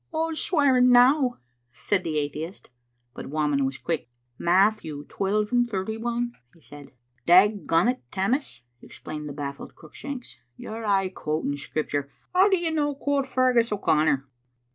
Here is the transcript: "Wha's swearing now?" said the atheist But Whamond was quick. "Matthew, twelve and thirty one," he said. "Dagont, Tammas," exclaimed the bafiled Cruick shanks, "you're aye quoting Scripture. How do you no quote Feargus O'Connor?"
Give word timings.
"Wha's 0.11 0.41
swearing 0.41 0.89
now?" 0.91 1.37
said 1.71 2.03
the 2.03 2.17
atheist 2.17 2.71
But 3.13 3.27
Whamond 3.27 3.67
was 3.67 3.77
quick. 3.77 4.09
"Matthew, 4.39 5.05
twelve 5.07 5.51
and 5.51 5.69
thirty 5.69 5.95
one," 5.95 6.33
he 6.55 6.59
said. 6.59 6.91
"Dagont, 7.27 7.99
Tammas," 8.09 8.63
exclaimed 8.81 9.29
the 9.29 9.33
bafiled 9.35 9.75
Cruick 9.75 9.93
shanks, 9.93 10.37
"you're 10.57 10.85
aye 10.87 11.09
quoting 11.09 11.55
Scripture. 11.55 12.09
How 12.33 12.49
do 12.49 12.57
you 12.57 12.71
no 12.71 12.95
quote 12.95 13.27
Feargus 13.27 13.71
O'Connor?" 13.71 14.27